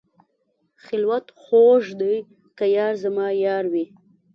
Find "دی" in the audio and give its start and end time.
2.01-2.15